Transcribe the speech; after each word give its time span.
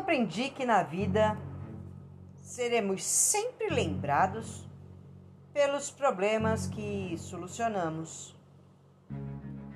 aprendi 0.00 0.50
que 0.50 0.64
na 0.64 0.82
vida 0.82 1.38
seremos 2.42 3.04
sempre 3.04 3.68
lembrados 3.68 4.68
pelos 5.52 5.90
problemas 5.90 6.66
que 6.66 7.16
solucionamos, 7.18 8.36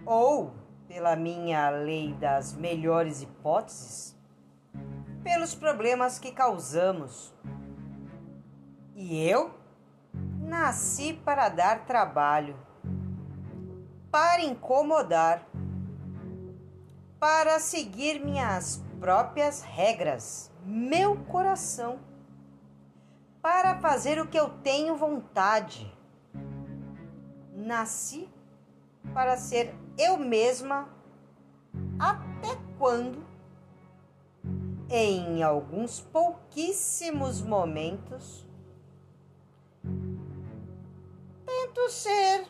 ou 0.05 0.53
pela 0.89 1.15
minha 1.15 1.71
lei 1.71 2.15
das 2.15 2.53
melhores 2.55 3.23
hipóteses, 3.23 4.17
pelos 5.23 5.55
problemas 5.55 6.19
que 6.19 6.33
causamos. 6.33 7.33
E 8.95 9.29
eu 9.29 9.55
nasci 10.41 11.13
para 11.13 11.49
dar 11.49 11.85
trabalho, 11.87 12.57
para 14.11 14.43
incomodar, 14.43 15.47
para 17.19 17.59
seguir 17.59 18.25
minhas 18.25 18.84
próprias 19.01 19.63
regras, 19.63 20.51
meu 20.65 21.17
coração, 21.25 21.99
para 23.43 23.79
fazer 23.79 24.19
o 24.19 24.27
que 24.27 24.39
eu 24.39 24.49
tenho 24.49 24.97
vontade. 24.97 25.93
Nasci 27.55 28.29
para 29.13 29.37
ser 29.37 29.75
eu 29.99 30.17
mesma 30.17 30.89
até 31.99 32.57
quando, 32.79 33.25
em 34.89 35.43
alguns 35.43 36.01
pouquíssimos 36.01 37.43
momentos, 37.43 38.47
tento 41.45 41.91
ser 41.91 42.47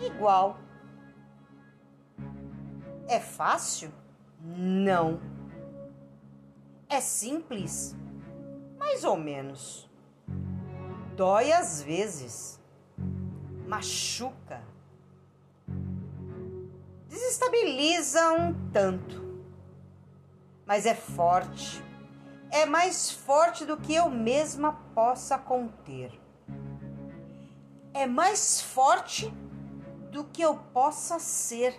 igual. 0.00 0.58
É 3.06 3.18
fácil? 3.18 3.90
Não. 4.40 5.37
É 6.90 7.02
simples? 7.02 7.94
Mais 8.78 9.04
ou 9.04 9.16
menos. 9.16 9.88
Dói 11.14 11.52
às 11.52 11.82
vezes. 11.82 12.58
Machuca. 13.66 14.62
Desestabiliza 17.08 18.32
um 18.32 18.70
tanto. 18.70 19.42
Mas 20.64 20.86
é 20.86 20.94
forte. 20.94 21.84
É 22.50 22.64
mais 22.64 23.10
forte 23.10 23.66
do 23.66 23.76
que 23.76 23.94
eu 23.94 24.08
mesma 24.08 24.72
possa 24.94 25.36
conter. 25.36 26.18
É 27.92 28.06
mais 28.06 28.62
forte 28.62 29.30
do 30.10 30.24
que 30.24 30.40
eu 30.40 30.56
possa 30.72 31.18
ser. 31.18 31.78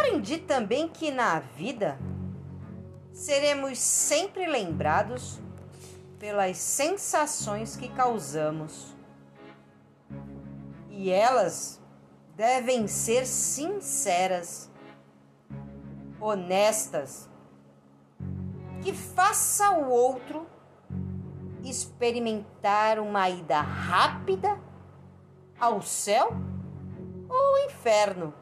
Aprendi 0.00 0.38
também 0.38 0.88
que 0.88 1.10
na 1.10 1.40
vida 1.40 1.98
seremos 3.12 3.78
sempre 3.78 4.46
lembrados 4.46 5.38
pelas 6.18 6.56
sensações 6.56 7.76
que 7.76 7.86
causamos. 7.90 8.96
E 10.88 11.10
elas 11.10 11.78
devem 12.34 12.88
ser 12.88 13.26
sinceras, 13.26 14.70
honestas, 16.18 17.28
que 18.82 18.94
faça 18.94 19.70
o 19.72 19.90
outro 19.90 20.46
experimentar 21.62 22.98
uma 22.98 23.28
ida 23.28 23.60
rápida 23.60 24.58
ao 25.60 25.82
céu 25.82 26.32
ou 27.28 27.66
inferno 27.66 28.32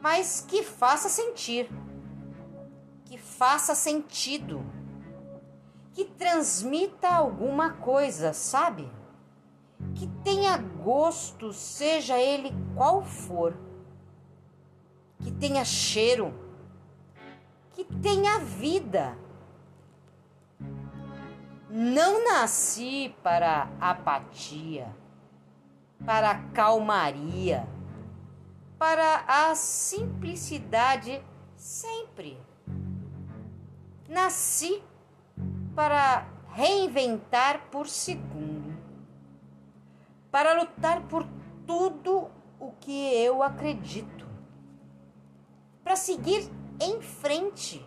mas 0.00 0.44
que 0.46 0.62
faça 0.62 1.08
sentir, 1.08 1.70
que 3.04 3.18
faça 3.18 3.74
sentido, 3.74 4.64
que 5.92 6.04
transmita 6.04 7.08
alguma 7.08 7.72
coisa, 7.74 8.32
sabe? 8.32 8.90
Que 9.94 10.06
tenha 10.24 10.56
gosto, 10.56 11.52
seja 11.52 12.18
ele 12.18 12.52
qual 12.74 13.04
for, 13.04 13.54
que 15.18 15.30
tenha 15.30 15.64
cheiro, 15.64 16.32
que 17.72 17.84
tenha 17.84 18.38
vida. 18.38 19.16
Não 21.68 22.24
nasci 22.24 23.14
para 23.22 23.68
apatia, 23.80 24.94
para 26.04 26.34
calmaria 26.52 27.66
para 28.80 29.24
a 29.28 29.54
simplicidade 29.54 31.22
sempre. 31.54 32.40
Nasci 34.08 34.82
para 35.76 36.26
reinventar 36.54 37.68
por 37.70 37.86
segundo, 37.86 38.74
para 40.30 40.54
lutar 40.62 41.02
por 41.08 41.26
tudo 41.66 42.30
o 42.58 42.72
que 42.80 43.14
eu 43.22 43.42
acredito, 43.42 44.26
para 45.84 45.94
seguir 45.94 46.50
em 46.80 47.02
frente. 47.02 47.86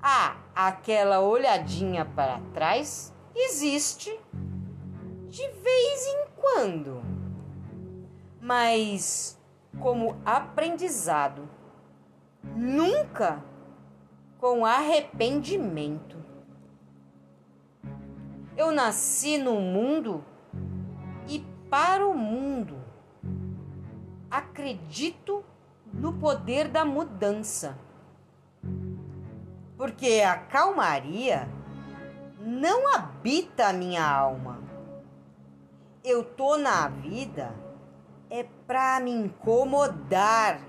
Ah, 0.00 0.36
aquela 0.54 1.18
olhadinha 1.18 2.04
para 2.04 2.40
trás 2.54 3.12
existe 3.34 4.16
de 5.28 5.48
vez 5.48 6.06
em 6.06 6.26
quando 6.36 7.15
mas 8.46 9.36
como 9.80 10.16
aprendizado, 10.24 11.48
nunca 12.54 13.42
com 14.38 14.64
arrependimento. 14.64 16.16
Eu 18.56 18.70
nasci 18.70 19.36
no 19.36 19.60
mundo 19.60 20.24
e 21.28 21.40
para 21.68 22.06
o 22.06 22.14
mundo. 22.14 22.76
Acredito 24.30 25.44
no 25.92 26.12
poder 26.12 26.68
da 26.68 26.84
mudança. 26.84 27.76
Porque 29.76 30.22
a 30.24 30.38
calmaria 30.38 31.48
não 32.38 32.94
habita 32.94 33.66
a 33.66 33.72
minha 33.72 34.08
alma. 34.08 34.62
Eu 36.04 36.22
tô 36.22 36.56
na 36.56 36.86
vida 36.86 37.65
é 38.30 38.44
para 38.66 39.00
me 39.00 39.10
incomodar 39.10 40.60